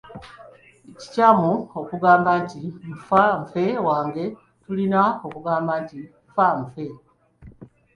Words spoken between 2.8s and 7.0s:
nfa, nfe wange, tulina kugamba nti ffa, nfe.